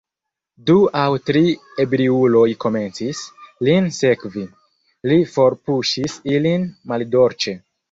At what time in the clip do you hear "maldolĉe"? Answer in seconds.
6.95-7.59